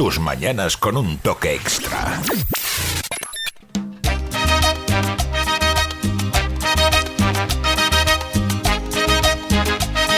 tus 0.00 0.18
mañanas 0.18 0.78
con 0.78 0.96
un 0.96 1.18
toque 1.18 1.52
extra. 1.52 2.22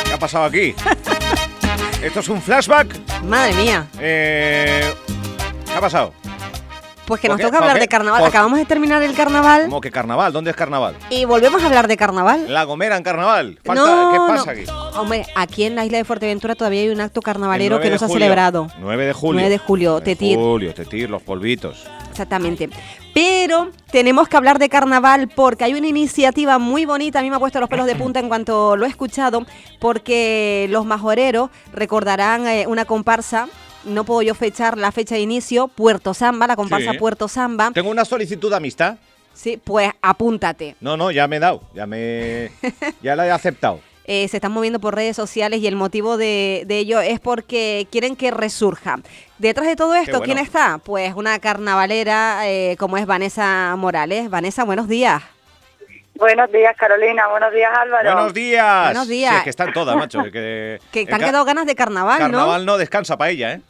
¿Qué 0.05 0.13
ha 0.13 0.19
pasado 0.21 0.45
aquí? 0.45 0.77
¿Esto 2.01 2.21
es 2.21 2.29
un 2.29 2.41
flashback? 2.41 2.97
Madre 3.25 3.55
mía. 3.55 3.89
Eh, 3.99 4.95
¿Qué 5.67 5.73
ha 5.73 5.81
pasado? 5.81 6.15
Pues 7.07 7.21
que 7.21 7.27
¿Por 7.29 7.37
nos 7.37 7.45
toca 7.47 7.59
hablar 7.59 7.73
¿Por 7.75 7.81
de 7.81 7.89
carnaval. 7.89 8.21
¿Por- 8.21 8.29
Acabamos 8.29 8.59
de 8.59 8.65
terminar 8.65 9.03
el 9.03 9.13
carnaval 9.15 9.65
¿Cómo 9.65 9.81
que 9.81 9.91
carnaval? 9.91 10.33
¿Dónde 10.33 10.51
es 10.51 10.57
carnaval? 10.57 10.95
y 11.11 11.25
volvemos 11.25 11.63
a 11.63 11.67
hablar 11.67 11.89
de 11.89 11.97
carnaval. 11.97 12.47
La 12.53 12.63
Gomera 12.65 12.97
en 12.97 13.03
carnaval. 13.03 13.59
Falta- 13.65 13.85
No, 13.85 14.11
¿Qué 14.13 14.19
no. 14.19 14.27
pasa 14.29 14.51
aquí? 14.53 14.65
Hombre, 14.97 15.27
aquí 15.35 15.65
en 15.65 15.75
la 15.75 15.85
isla 15.85 15.99
de 15.99 16.05
Fuerteventura 16.05 16.55
todavía 16.55 16.81
hay 16.83 16.89
un 16.91 17.01
acto 17.01 17.21
carnavalero 17.21 17.77
que 17.81 17.89
9 17.89 17.95
no 17.95 17.99
se 17.99 18.05
ha 18.05 18.09
celebrado. 18.09 18.69
9 18.79 19.05
de 19.07 19.13
julio. 19.13 19.41
9 19.41 19.51
de 19.51 19.59
julio, 19.59 19.91
9 19.91 20.01
de 20.05 20.15
Tetir. 20.15 20.39
julio, 20.39 20.75
Tetir, 20.75 21.11
los 21.11 21.23
polvitos. 21.23 21.87
Exactamente. 22.11 22.69
Pero 23.15 23.71
tenemos 23.91 24.29
que 24.29 24.37
hablar 24.37 24.59
de 24.59 24.69
carnaval 24.69 25.29
porque 25.29 25.65
hay 25.65 25.75
una 25.75 25.87
iniciativa 25.89 26.59
muy 26.59 26.85
bonita, 26.85 27.19
a 27.19 27.23
mí 27.23 27.31
me 27.31 27.37
ha 27.37 27.39
puesto 27.41 27.59
los 27.61 27.69
pelos 27.69 27.87
de 27.87 27.95
punta 27.97 28.21
en 28.21 28.29
cuanto 28.29 28.77
lo 28.77 28.87
he 28.87 28.89
escuchado, 28.89 29.45
porque 29.81 30.67
los 30.71 30.87
majoreros 30.87 31.51
recordarán 31.73 32.47
eh, 32.47 32.67
una 32.67 32.85
comparsa, 32.85 33.49
no 33.85 34.05
puedo 34.05 34.23
yo 34.23 34.35
fechar 34.35 34.79
la 34.79 34.93
fecha 34.93 35.15
de 35.15 35.21
inicio, 35.21 35.69
Puerto 35.69 36.15
Samba, 36.15 36.47
la 36.47 36.57
comparsa 36.57 36.93
Sí. 36.93 36.99
Puerto 36.99 37.29
Samba. 37.29 37.71
Tengo 37.73 37.91
una 37.91 38.05
solicitud 38.05 38.51
de 38.51 38.57
amistad. 38.57 38.97
Sí, 39.35 39.61
pues 39.63 39.91
apúntate. 40.03 40.77
No, 40.81 40.97
no, 40.97 41.11
ya 41.11 41.27
me 41.27 41.37
he 41.37 41.41
dado. 41.41 41.63
Ya 41.75 41.87
me. 41.87 42.51
Ya 43.03 43.17
la 43.17 43.27
he 43.27 43.31
aceptado. 43.31 43.81
Eh, 44.05 44.27
se 44.29 44.37
están 44.39 44.51
moviendo 44.53 44.81
por 44.81 44.95
redes 44.97 45.15
sociales 45.17 45.61
y 45.61 45.67
el 45.69 45.77
motivo 45.77 46.17
de, 46.17 46.65
de 46.67 46.79
ello 46.79 47.01
es 47.01 47.21
porque 47.21 47.87
quieren 47.91 48.17
que 48.17 48.31
resurja. 48.33 48.99
Detrás 49.39 49.67
de 49.67 49.77
todo 49.77 49.95
esto, 49.95 50.19
bueno. 50.19 50.25
¿quién 50.25 50.39
está? 50.39 50.79
Pues 50.79 51.15
una 51.15 51.39
carnavalera 51.39 52.41
eh, 52.49 52.77
como 52.79 52.97
es 52.99 53.07
Vanessa 53.07 53.75
Morales. 53.77 54.29
Vanessa, 54.29 54.65
buenos 54.65 54.89
días. 54.89 55.23
Buenos 56.15 56.51
días, 56.53 56.77
Carolina. 56.77 57.27
Buenos 57.29 57.53
días, 57.53 57.71
Álvaro. 57.75 58.13
Buenos 58.13 58.35
días. 58.35 58.85
Buenos 58.87 59.09
días. 59.09 59.31
Sí, 59.31 59.37
es 59.39 59.45
que 59.45 59.51
están 59.51 59.73
todas, 59.73 59.97
macho. 59.97 60.23
Que, 60.25 60.79
Que 60.93 61.07
te 61.07 61.15
han 61.15 61.21
quedado 61.21 61.45
ganas 61.45 61.67
de 61.67 61.75
carnaval, 61.75 62.19
Carnaval 62.19 62.67
no 62.67 62.77
descansa 62.77 63.17
para 63.17 63.31
ella, 63.31 63.53
¿eh? 63.53 63.61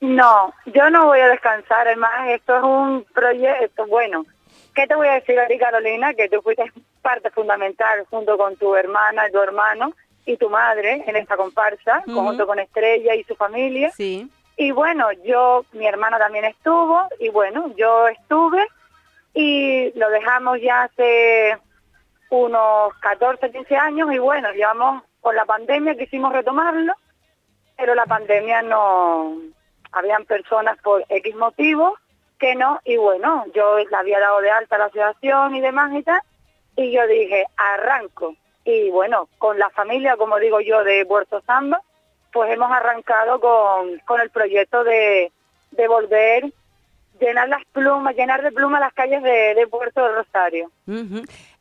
No, 0.00 0.52
yo 0.66 0.90
no 0.90 1.06
voy 1.06 1.20
a 1.20 1.28
descansar. 1.28 1.86
Además, 1.86 2.28
esto 2.28 2.56
es 2.56 2.62
un 2.62 3.04
proyecto. 3.14 3.86
Bueno, 3.86 4.24
¿qué 4.74 4.86
te 4.86 4.94
voy 4.94 5.08
a 5.08 5.14
decir 5.14 5.38
a 5.38 5.46
ti, 5.46 5.58
Carolina? 5.58 6.14
Que 6.14 6.28
tú 6.28 6.40
fuiste 6.42 6.72
parte 7.02 7.30
fundamental 7.30 8.04
junto 8.10 8.36
con 8.36 8.56
tu 8.56 8.74
hermana 8.74 9.30
tu 9.30 9.38
hermano 9.40 9.92
y 10.26 10.36
tu 10.36 10.50
madre 10.50 11.02
en 11.06 11.16
esta 11.16 11.36
comparsa, 11.36 12.02
junto 12.04 12.46
con 12.46 12.58
Estrella 12.58 13.14
y 13.14 13.24
su 13.24 13.34
familia. 13.34 13.90
Sí. 13.92 14.28
Y 14.58 14.72
bueno, 14.72 15.10
yo, 15.24 15.64
mi 15.72 15.86
hermana 15.86 16.18
también 16.18 16.44
estuvo, 16.44 17.00
y 17.18 17.30
bueno, 17.30 17.72
yo 17.76 18.08
estuve, 18.08 18.66
y 19.32 19.90
lo 19.98 20.10
dejamos 20.10 20.60
ya 20.60 20.82
hace 20.82 21.56
unos 22.28 22.92
14, 23.00 23.52
15 23.52 23.76
años, 23.76 24.12
y 24.12 24.18
bueno, 24.18 24.52
llevamos 24.52 25.02
con 25.20 25.34
la 25.34 25.46
pandemia, 25.46 25.96
quisimos 25.96 26.32
retomarlo, 26.32 26.92
pero 27.76 27.94
la 27.94 28.04
pandemia 28.04 28.60
no, 28.62 29.34
habían 29.92 30.24
personas 30.24 30.78
por 30.82 31.04
X 31.08 31.34
motivos 31.36 31.98
que 32.38 32.54
no, 32.54 32.80
y 32.84 32.96
bueno, 32.96 33.44
yo 33.54 33.78
la 33.90 33.98
había 33.98 34.20
dado 34.20 34.40
de 34.40 34.50
alta 34.50 34.78
la 34.78 34.84
asociación 34.86 35.56
y 35.56 35.60
demás 35.60 35.92
y 35.92 36.02
tal, 36.02 36.20
y 36.76 36.92
yo 36.92 37.06
dije, 37.06 37.46
arranco. 37.56 38.36
Y 38.64 38.90
bueno, 38.90 39.28
con 39.38 39.58
la 39.58 39.70
familia, 39.70 40.16
como 40.16 40.38
digo 40.38 40.60
yo, 40.60 40.84
de 40.84 41.04
Puerto 41.04 41.42
Samba, 41.46 41.80
pues 42.32 42.52
hemos 42.52 42.70
arrancado 42.70 43.40
con, 43.40 43.98
con 44.04 44.20
el 44.20 44.30
proyecto 44.30 44.84
de, 44.84 45.32
de 45.72 45.88
volver, 45.88 46.52
llenar 47.20 47.48
las 47.48 47.64
plumas, 47.72 48.14
llenar 48.14 48.42
de 48.42 48.52
plumas 48.52 48.80
las 48.80 48.92
calles 48.92 49.22
de, 49.22 49.54
de 49.54 49.66
Puerto 49.66 50.06
Rosario. 50.14 50.70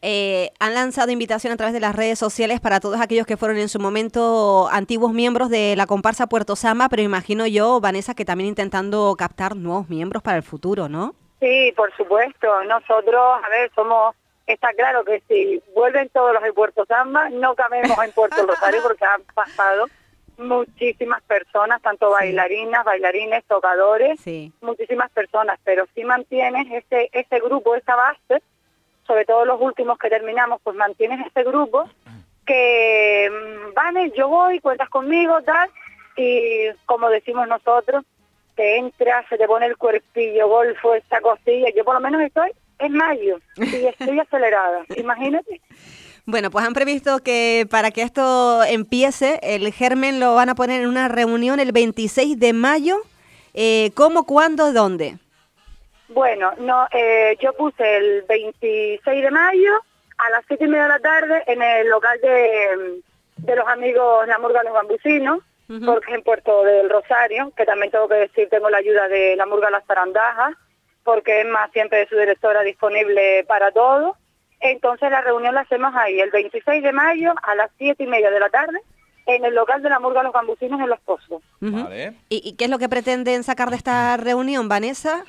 Eh, 0.01 0.51
han 0.59 0.75
lanzado 0.75 1.11
invitación 1.11 1.51
a 1.53 1.57
través 1.57 1.73
de 1.73 1.79
las 1.79 1.95
redes 1.95 2.19
sociales 2.19 2.59
para 2.59 2.80
todos 2.80 3.02
aquellos 3.02 3.25
que 3.25 3.35
fueron 3.37 3.58
en 3.58 3.67
su 3.67 3.80
momento 3.80 4.67
antiguos 4.71 5.11
miembros 5.11 5.49
de 5.49 5.75
la 5.75 5.87
comparsa 5.87 6.27
Puerto 6.27 6.55
Samba, 6.55 6.87
pero 6.87 7.02
imagino 7.02 7.47
yo, 7.47 7.80
Vanessa, 7.81 8.13
que 8.13 8.23
también 8.25 8.49
intentando 8.49 9.15
captar 9.17 9.55
nuevos 9.55 9.89
miembros 9.89 10.21
para 10.21 10.37
el 10.37 10.43
futuro, 10.43 10.87
¿no? 10.87 11.15
Sí, 11.39 11.73
por 11.75 11.95
supuesto. 11.97 12.63
Nosotros, 12.65 13.19
a 13.43 13.49
ver, 13.49 13.71
somos, 13.73 14.15
está 14.45 14.71
claro 14.73 15.03
que 15.03 15.21
si 15.27 15.61
vuelven 15.73 16.09
todos 16.09 16.31
los 16.33 16.43
de 16.43 16.53
Puerto 16.53 16.86
Samba, 16.86 17.30
no 17.30 17.55
cabemos 17.55 17.97
en 18.03 18.11
Puerto 18.11 18.45
Rosario 18.45 18.81
porque 18.83 19.03
han 19.05 19.21
pasado 19.33 19.86
muchísimas 20.37 21.23
personas, 21.23 21.81
tanto 21.81 22.11
bailarinas, 22.11 22.86
bailarines, 22.86 23.43
tocadores, 23.45 24.19
Sí. 24.21 24.52
muchísimas 24.61 25.09
personas, 25.11 25.59
pero 25.63 25.87
si 25.95 26.03
mantienes 26.03 26.67
ese, 26.71 27.09
ese 27.11 27.39
grupo, 27.39 27.75
esa 27.75 27.95
base, 27.95 28.43
sobre 29.07 29.25
todo 29.25 29.45
los 29.45 29.59
últimos 29.59 29.97
que 29.97 30.09
terminamos, 30.09 30.61
pues 30.63 30.75
mantienes 30.75 31.25
ese 31.25 31.43
grupo 31.43 31.89
que, 32.45 33.29
mm, 33.29 33.73
vale, 33.73 34.11
yo 34.15 34.29
voy, 34.29 34.59
cuentas 34.59 34.89
conmigo, 34.89 35.41
tal, 35.43 35.69
y 36.15 36.67
como 36.85 37.09
decimos 37.09 37.47
nosotros, 37.47 38.03
te 38.55 38.77
entra, 38.77 39.23
se 39.29 39.37
te 39.37 39.47
pone 39.47 39.67
el 39.67 39.77
cuerpillo, 39.77 40.47
golfo, 40.47 40.95
esta 40.95 41.21
cosilla, 41.21 41.69
yo 41.75 41.83
por 41.85 41.93
lo 41.93 41.99
menos 41.99 42.21
estoy 42.21 42.51
en 42.79 42.93
mayo 42.93 43.39
y 43.57 43.85
estoy 43.85 44.19
acelerada, 44.19 44.83
imagínate. 44.95 45.61
Bueno, 46.25 46.51
pues 46.51 46.65
han 46.65 46.73
previsto 46.73 47.19
que 47.19 47.65
para 47.69 47.91
que 47.91 48.01
esto 48.01 48.63
empiece, 48.63 49.39
el 49.43 49.71
germen 49.71 50.19
lo 50.19 50.35
van 50.35 50.49
a 50.49 50.55
poner 50.55 50.81
en 50.81 50.89
una 50.89 51.07
reunión 51.07 51.59
el 51.59 51.71
26 51.71 52.37
de 52.37 52.51
mayo. 52.51 52.97
Eh, 53.53 53.91
¿Cómo, 53.95 54.25
cuándo, 54.25 54.73
dónde? 54.73 55.17
Bueno, 56.09 56.53
no, 56.59 56.87
eh, 56.91 57.37
yo 57.41 57.53
puse 57.53 57.97
el 57.97 58.23
26 58.27 59.23
de 59.23 59.31
mayo 59.31 59.73
a 60.17 60.29
las 60.29 60.43
siete 60.47 60.65
y 60.65 60.67
media 60.67 60.83
de 60.83 60.89
la 60.89 60.99
tarde 60.99 61.43
en 61.47 61.61
el 61.61 61.87
local 61.89 62.19
de, 62.21 63.01
de 63.37 63.55
los 63.55 63.67
amigos 63.67 64.27
La 64.27 64.39
Murga 64.39 64.63
Los 64.63 64.73
Bambucinos, 64.73 65.39
Ujú. 65.69 65.85
porque 65.85 66.11
es 66.11 66.17
en 66.17 66.23
Puerto 66.23 66.63
del 66.63 66.89
Rosario, 66.89 67.51
que 67.57 67.65
también 67.65 67.91
tengo 67.91 68.07
que 68.07 68.15
decir, 68.15 68.47
tengo 68.49 68.69
la 68.69 68.77
ayuda 68.77 69.07
de 69.09 69.35
La 69.35 69.45
Murga 69.45 69.69
Las 69.69 69.85
Zarandajas, 69.85 70.55
porque 71.03 71.41
es 71.41 71.47
más 71.47 71.69
siempre 71.71 71.99
de 71.99 72.07
su 72.07 72.17
directora 72.17 72.61
disponible 72.61 73.43
para 73.47 73.71
todo. 73.71 74.15
Entonces 74.59 75.11
la 75.11 75.21
reunión 75.21 75.53
la 75.55 75.61
hacemos 75.61 75.93
ahí, 75.95 76.19
el 76.21 76.31
26 76.31 76.81
de 76.83 76.91
mayo 76.93 77.33
a 77.43 77.53
las 77.55 77.69
siete 77.77 78.03
y 78.05 78.07
media 78.07 78.31
de 78.31 78.39
la 78.39 78.49
tarde, 78.49 78.79
en 79.25 79.43
el 79.43 79.53
local 79.53 79.81
de 79.83 79.89
La 79.89 79.99
Murga 79.99 80.23
Los 80.23 80.31
Bambucinos 80.33 80.79
en 80.79 80.87
Los 80.89 80.99
Pozos. 81.01 81.43
Vale. 81.59 82.13
¿Y, 82.29 82.41
y 82.47 82.55
qué 82.55 82.63
es 82.63 82.69
lo 82.71 82.79
que 82.79 82.87
pretenden 82.89 83.43
sacar 83.43 83.69
de 83.69 83.75
esta 83.75 84.15
reunión, 84.17 84.69
Vanessa? 84.69 85.25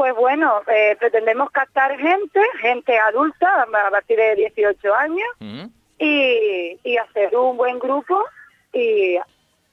Pues 0.00 0.14
bueno, 0.14 0.62
eh, 0.66 0.96
pretendemos 0.98 1.50
captar 1.50 1.94
gente, 1.98 2.40
gente 2.62 2.98
adulta 2.98 3.64
a 3.64 3.90
partir 3.90 4.16
de 4.16 4.34
18 4.34 4.94
años 4.94 5.28
y, 5.98 6.78
y 6.82 6.96
hacer 6.96 7.36
un 7.36 7.58
buen 7.58 7.78
grupo 7.78 8.24
y 8.72 9.18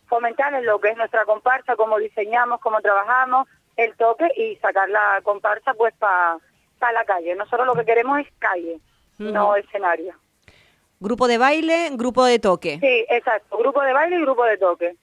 fomentar 0.09 0.53
en 0.53 0.65
lo 0.65 0.81
que 0.81 0.89
es 0.89 0.97
nuestra 0.97 1.23
comparsa, 1.23 1.77
cómo 1.77 1.97
diseñamos, 1.97 2.59
cómo 2.59 2.81
trabajamos, 2.81 3.47
el 3.77 3.95
toque 3.95 4.27
y 4.35 4.57
sacar 4.57 4.89
la 4.89 5.21
comparsa 5.23 5.73
pues 5.75 5.93
para 5.97 6.41
la 6.91 7.05
calle. 7.05 7.33
Nosotros 7.33 7.65
lo 7.65 7.75
que 7.75 7.85
queremos 7.85 8.19
es 8.19 8.27
calle, 8.37 8.81
no 9.19 9.55
escenario. 9.55 10.13
Grupo 10.99 11.29
de 11.29 11.37
baile, 11.37 11.91
grupo 11.93 12.25
de 12.25 12.39
toque. 12.39 12.79
Sí, 12.81 13.05
exacto, 13.07 13.57
grupo 13.59 13.81
de 13.81 13.93
baile 13.93 14.17
y 14.17 14.21
grupo 14.23 14.43
de 14.43 14.57
toque. 14.57 14.97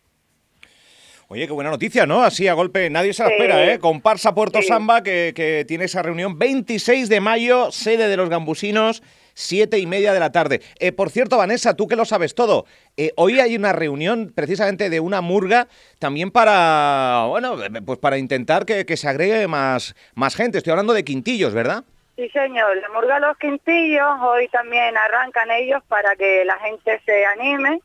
Oye, 1.29 1.47
qué 1.47 1.53
buena 1.53 1.71
noticia, 1.71 2.07
¿no? 2.07 2.23
Así 2.23 2.47
a 2.49 2.55
golpe, 2.55 2.91
nadie 2.91 3.13
se 3.13 3.23
la 3.23 3.29
Sí. 3.31 3.35
espera, 3.37 3.73
¿eh? 3.73 3.79
Comparsa 3.79 4.35
Puerto 4.35 4.61
Sí. 4.61 4.69
Samba, 4.69 5.03
que, 5.03 5.33
que 5.35 5.65
tiene 5.67 5.85
esa 5.87 6.03
reunión 6.03 6.39
26 6.39 7.09
de 7.09 7.21
mayo, 7.21 7.73
sede 7.73 8.09
de 8.09 8.17
los 8.17 8.29
Gambusinos, 8.29 9.03
siete 9.33 9.79
y 9.79 9.87
media 9.87 10.13
de 10.13 10.21
la 10.21 10.31
tarde. 10.33 10.61
Eh, 10.79 10.93
por 10.93 11.11
cierto, 11.11 11.37
Vanessa, 11.39 11.75
tú 11.75 11.89
que 11.89 11.97
lo 11.97 12.05
sabes 12.05 12.35
todo, 12.35 12.67
eh, 12.97 13.13
hoy 13.17 13.41
hay 13.41 13.57
una 13.57 13.73
reunión 13.73 14.33
precisamente 14.35 14.91
de 14.91 15.01
una 15.01 15.23
murga 15.23 15.67
también 15.99 16.31
para, 16.31 17.25
bueno, 17.29 17.57
pues 17.85 17.99
para 17.99 18.19
intentar 18.19 18.65
que, 18.67 18.85
que 18.87 18.97
se 18.97 19.09
agregue 19.09 19.49
más, 19.49 19.97
más 20.15 20.37
gente. 20.37 20.59
Estoy 20.59 20.71
hablando 20.73 20.93
de 20.93 21.05
Quintillos, 21.05 21.53
¿verdad? 21.55 21.85
Sí, 22.17 22.29
señor. 22.29 22.77
La 22.77 22.89
Murga 22.91 23.19
Los 23.19 23.37
Quintillos, 23.39 24.07
hoy 24.23 24.47
también 24.49 24.97
arrancan 24.97 25.51
ellos 25.51 25.83
para 25.89 26.15
que 26.15 26.45
la 26.45 26.57
gente 26.59 27.01
se 27.05 27.27
anime. 27.27 27.81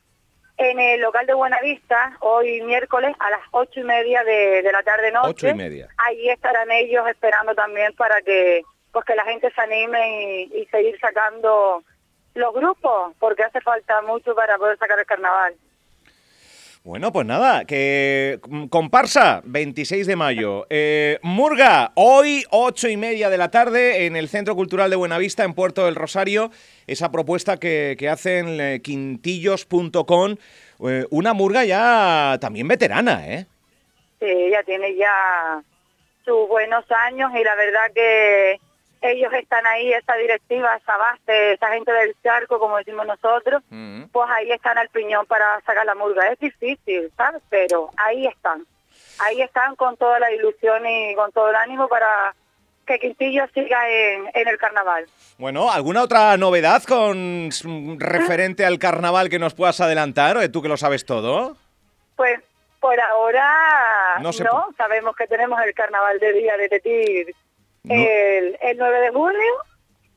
En 0.56 0.78
el 0.78 1.00
local 1.00 1.26
de 1.26 1.34
Buenavista, 1.34 2.16
hoy 2.20 2.60
miércoles 2.62 3.14
a 3.18 3.30
las 3.30 3.40
ocho 3.52 3.80
y 3.80 3.84
media 3.84 4.22
de, 4.24 4.62
de 4.62 4.72
la 4.72 4.82
tarde-noche. 4.82 5.28
Ocho 5.30 5.48
y 5.48 5.54
media. 5.54 5.88
Ahí 5.98 6.28
estarán 6.28 6.70
ellos 6.70 7.06
esperando 7.08 7.54
también 7.54 7.94
para 7.94 8.20
que 8.22 8.62
pues 8.92 9.04
que 9.04 9.14
la 9.14 9.24
gente 9.24 9.50
se 9.52 9.60
anime 9.60 10.46
y, 10.52 10.60
y 10.60 10.66
seguir 10.66 10.98
sacando 11.00 11.82
los 12.34 12.54
grupos, 12.54 13.14
porque 13.18 13.44
hace 13.44 13.60
falta 13.60 14.02
mucho 14.02 14.34
para 14.34 14.58
poder 14.58 14.76
sacar 14.78 14.98
el 14.98 15.06
carnaval. 15.06 15.54
Bueno, 16.82 17.12
pues 17.12 17.26
nada, 17.26 17.66
que 17.66 18.40
mm, 18.48 18.66
comparsa, 18.68 19.42
26 19.44 20.06
de 20.06 20.16
mayo. 20.16 20.66
Eh, 20.70 21.18
Murga, 21.22 21.92
hoy, 21.94 22.44
ocho 22.50 22.88
y 22.88 22.96
media 22.96 23.28
de 23.28 23.36
la 23.36 23.50
tarde, 23.50 24.06
en 24.06 24.16
el 24.16 24.28
Centro 24.30 24.56
Cultural 24.56 24.88
de 24.88 24.96
Buenavista, 24.96 25.44
en 25.44 25.52
Puerto 25.52 25.84
del 25.84 25.94
Rosario, 25.94 26.50
esa 26.86 27.12
propuesta 27.12 27.58
que, 27.58 27.96
que 27.98 28.08
hacen 28.08 28.58
eh, 28.58 28.80
quintillos.com, 28.82 30.36
eh, 30.88 31.06
una 31.10 31.34
murga 31.34 31.66
ya 31.66 32.38
también 32.40 32.66
veterana, 32.66 33.28
¿eh? 33.28 33.44
Sí, 34.18 34.26
ella 34.26 34.62
tiene 34.62 34.96
ya 34.96 35.62
sus 36.24 36.48
buenos 36.48 36.84
años 36.90 37.30
y 37.38 37.44
la 37.44 37.54
verdad 37.56 37.92
que 37.94 38.58
ellos 39.02 39.32
están 39.32 39.66
ahí, 39.66 39.92
esa 39.92 40.14
directiva, 40.14 40.76
esa 40.76 40.96
base, 40.96 41.52
esa 41.54 41.68
gente 41.68 41.90
del 41.92 42.14
charco, 42.22 42.58
como 42.58 42.76
decimos 42.78 43.06
nosotros, 43.06 43.62
Mm. 43.70 44.04
pues 44.12 44.28
ahí 44.30 44.50
están 44.52 44.76
al 44.78 44.88
piñón 44.90 45.26
para 45.26 45.60
sacar 45.66 45.86
la 45.86 45.94
murga. 45.94 46.28
Es 46.28 46.38
difícil, 46.38 47.10
¿sabes? 47.16 47.42
Pero 47.48 47.90
ahí 47.96 48.26
están. 48.26 48.66
Ahí 49.20 49.40
están 49.42 49.76
con 49.76 49.96
toda 49.96 50.18
la 50.18 50.30
ilusión 50.32 50.84
y 50.86 51.14
con 51.14 51.30
todo 51.32 51.50
el 51.50 51.56
ánimo 51.56 51.88
para 51.88 52.34
que 52.86 52.98
Quintillo 52.98 53.46
siga 53.54 53.88
en, 53.88 54.28
en 54.34 54.48
el 54.48 54.58
carnaval. 54.58 55.06
Bueno, 55.38 55.70
¿alguna 55.70 56.02
otra 56.02 56.36
novedad 56.36 56.82
con 56.82 57.50
referente 57.98 58.64
al 58.66 58.78
carnaval 58.78 59.28
que 59.28 59.38
nos 59.38 59.54
puedas 59.54 59.80
adelantar? 59.80 60.36
¿O 60.36 60.50
tú 60.50 60.60
que 60.60 60.68
lo 60.68 60.76
sabes 60.76 61.04
todo? 61.06 61.56
Pues 62.16 62.40
por 62.80 62.98
ahora 62.98 64.16
No 64.20 64.30
no, 64.42 64.68
sabemos 64.76 65.14
que 65.14 65.26
tenemos 65.26 65.60
el 65.62 65.72
carnaval 65.74 66.18
de 66.18 66.32
Día 66.32 66.56
de 66.56 66.68
Tetir 66.68 67.34
No. 67.82 67.94
el, 67.94 68.58
el 68.60 68.76
9 68.76 69.00
de 69.00 69.10
junio 69.10 69.52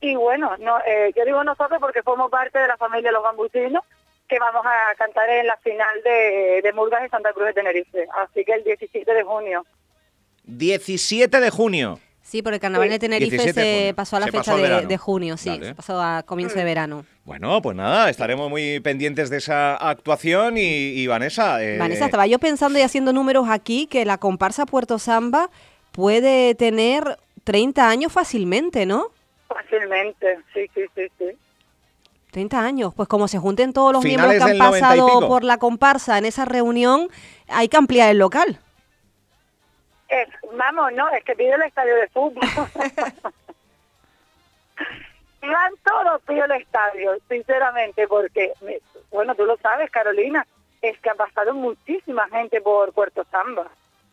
y 0.02 0.16
bueno, 0.16 0.52
no, 0.60 0.80
eh, 0.86 1.14
yo 1.16 1.24
digo 1.24 1.44
nosotros 1.46 1.80
porque 1.80 2.02
somos 2.04 2.30
parte 2.30 2.60
de 2.60 2.68
la 2.68 2.76
familia 2.76 3.10
de 3.10 3.14
los 3.14 3.24
gambusinos 3.24 3.84
que 4.28 4.38
vamos 4.38 4.66
a 4.66 4.96
cantar 4.96 5.30
en 5.30 5.48
la 5.48 5.56
final 5.58 6.02
de, 6.04 6.62
de 6.62 6.74
Murgas 6.74 7.04
de 7.04 7.10
Santa 7.10 7.32
Cruz 7.32 7.48
de 7.48 7.54
Tenerife, 7.54 8.06
así 8.18 8.44
que 8.44 8.54
el 8.54 8.64
17 8.64 9.14
de 9.14 9.24
junio. 9.24 9.66
17 10.44 11.40
de 11.40 11.50
junio. 11.50 12.00
Sí, 12.22 12.42
por 12.42 12.54
el 12.54 12.60
carnaval 12.60 12.90
de 12.90 13.00
Tenerife 13.00 13.36
17 13.38 13.60
de 13.60 13.88
se 13.88 13.94
pasó 13.94 14.16
a 14.16 14.22
la 14.22 14.26
Se 14.28 14.32
fecha 14.32 14.56
de, 14.56 14.98
junio, 14.98 15.38
sí, 15.38 15.60
se 15.62 15.76
pasó 15.76 16.02
a 16.02 16.24
comienzo 16.24 16.56
de 16.58 16.64
verano. 16.64 17.06
Bueno, 17.26 17.62
pues 17.62 17.76
nada, 17.76 18.10
estaremos 18.10 18.50
muy 18.50 18.80
pendientes 18.80 19.30
de 19.30 19.38
esa 19.38 19.76
actuación 19.76 20.58
y, 20.58 20.62
y 20.62 21.08
Vanessa. 21.08 21.64
eh, 21.64 21.78
Vanessa, 21.78 22.06
estaba 22.06 22.26
yo 22.28 22.40
pensando 22.40 22.80
y 22.80 22.82
haciendo 22.82 23.12
números 23.14 23.48
aquí 23.50 23.88
que 23.88 24.06
la 24.06 24.18
comparsa 24.18 24.66
Puerto 24.66 25.00
Samba 25.00 25.50
puede 25.92 26.56
tener 26.56 27.18
30 27.44 27.88
años 27.88 28.12
fácilmente, 28.12 28.86
¿no? 28.86 29.08
Fácilmente, 29.48 30.40
sí, 30.54 30.70
sí, 30.74 30.86
sí, 30.96 31.12
sí. 31.18 31.38
30 32.32 32.60
años, 32.60 32.94
pues 32.96 33.08
como 33.08 33.28
se 33.28 33.38
junten 33.38 33.74
todos 33.74 33.94
los 33.94 34.02
Finales 34.02 34.28
miembros 34.28 34.48
que 34.48 34.52
han 34.52 34.58
90 34.58 34.78
y 34.78 34.82
pasado 34.82 35.28
por 35.28 35.44
la 35.44 35.58
comparsa 35.58 36.18
en 36.18 36.26
esa 36.26 36.46
reunión, 36.46 37.10
hay 37.48 37.68
que 37.70 37.78
ampliar 37.78 38.10
el 38.10 38.18
local. 38.18 38.60
Es, 40.10 40.28
vamos, 40.58 40.94
no, 40.94 41.10
es 41.10 41.24
que 41.24 41.36
pide 41.36 41.54
el 41.54 41.62
estadio 41.62 41.96
de 41.96 42.08
fútbol. 42.10 42.44
Van 45.42 45.74
todos 45.84 46.22
pido 46.22 46.46
el 46.46 46.52
estadio, 46.54 47.18
sinceramente, 47.30 48.08
porque, 48.08 48.54
bueno, 49.12 49.36
tú 49.36 49.46
lo 49.46 49.58
sabes, 49.58 49.92
Carolina, 49.92 50.48
es 50.82 50.98
que 51.00 51.10
ha 51.10 51.16
pasado 51.16 51.54
muchísima 51.54 52.28
gente 52.30 52.62
por 52.62 52.94
Puerto 52.94 53.26
Samba. 53.30 53.68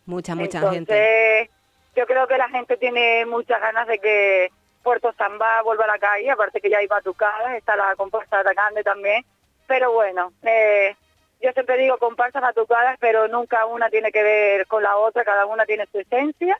Mucha, 0.07 0.35
mucha 0.35 0.59
Entonces, 0.59 0.89
gente. 0.89 1.51
Yo 1.97 2.07
creo 2.07 2.27
que 2.27 2.39
la 2.39 2.49
gente 2.49 2.77
tiene 2.77 3.27
muchas 3.27 3.61
ganas 3.61 3.87
de 3.87 3.99
que 3.99 4.51
Puerto 4.83 5.13
Samba 5.19 5.63
vuelva 5.63 5.85
a 5.85 5.89
la 5.89 5.99
calle, 5.99 6.31
aparte 6.31 6.61
que 6.61 6.71
ya 6.71 6.79
hay 6.79 6.87
batucadas, 6.87 7.55
está 7.55 7.77
la 7.77 7.95
comparsa 7.97 8.43
de 8.43 8.55
Grande 8.55 8.83
también, 8.83 9.25
pero 9.67 9.93
bueno, 9.93 10.33
eh, 10.43 10.97
yo 11.41 11.53
siempre 11.53 11.79
digo 11.79 11.99
comparsas 11.99 12.43
batucadas, 12.43 12.97
pero 13.01 13.29
nunca 13.29 13.67
una 13.67 13.91
tiene 13.91 14.13
que 14.13 14.23
ver 14.23 14.67
con 14.67 14.83
la 14.83 14.97
otra, 14.97 15.25
cada 15.25 15.47
una 15.47 15.65
tiene 15.67 15.87
su 15.91 15.99
esencia 15.99 16.59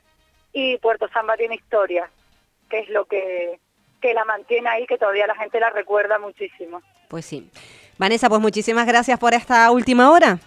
y 0.53 0.79
Puerto 0.79 1.09
Samba 1.09 1.37
tiene 1.37 1.55
historia, 1.55 2.11
que 2.69 2.81
es 2.81 2.89
lo 2.89 3.05
que, 3.07 3.59
que 4.01 4.15
la 4.15 4.25
mantiene 4.25 4.69
ahí, 4.69 4.87
que 4.87 4.99
todavía 4.99 5.27
la 5.27 5.35
gente 5.35 5.61
la 5.61 5.71
recuerda 5.71 6.19
muchísimo. 6.19 6.83
Pues 7.09 7.25
sí. 7.25 7.51
Vanessa, 7.99 8.29
pues 8.29 8.41
muchísimas 8.41 8.87
gracias 8.87 9.19
por 9.19 9.35
esta 9.35 9.71
última 9.71 10.11
hora. 10.11 10.39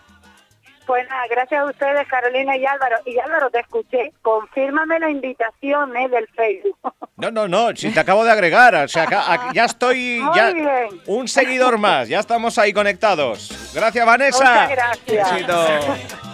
Pues 0.85 1.07
nada, 1.09 1.24
gracias 1.30 1.62
a 1.62 1.65
ustedes, 1.65 2.07
Carolina 2.07 2.57
y 2.57 2.65
Álvaro. 2.65 2.97
Y 3.06 3.18
Álvaro, 3.19 3.50
te 3.50 3.59
escuché, 3.59 4.12
confírmame 4.21 5.00
la 5.00 5.09
invitación 5.09 5.95
eh, 5.95 6.09
del 6.09 6.27
Facebook. 6.30 6.77
No, 7.15 7.30
no, 7.30 7.47
no, 7.47 7.74
si 7.75 7.91
te 7.94 8.00
acabo 8.00 8.25
de 8.25 8.31
agregar, 8.31 8.74
o 8.75 8.88
sea, 8.88 9.03
acá- 9.03 9.51
ya 9.53 9.65
estoy, 9.65 10.19
Muy 10.19 10.35
ya 10.35 10.51
bien. 10.51 10.89
un 11.06 11.27
seguidor 11.27 11.77
más, 11.77 12.09
ya 12.09 12.19
estamos 12.19 12.57
ahí 12.57 12.74
conectados. 12.74 13.71
Gracias, 13.74 14.03
Vanessa. 14.06 14.68
Muchas 14.68 14.69
gracias. 15.07 16.24